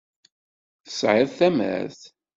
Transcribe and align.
Tesɛiḍ 0.85 1.29
tamert. 1.37 2.01